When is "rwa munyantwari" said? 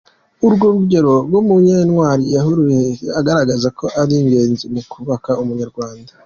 1.27-2.25